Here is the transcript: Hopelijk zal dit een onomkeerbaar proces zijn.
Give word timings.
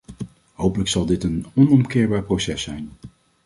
Hopelijk 0.53 0.89
zal 0.89 1.05
dit 1.05 1.23
een 1.23 1.45
onomkeerbaar 1.55 2.23
proces 2.23 2.61
zijn. 2.61 2.91